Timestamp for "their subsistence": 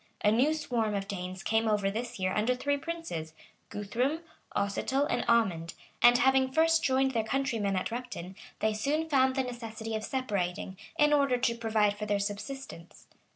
12.07-13.05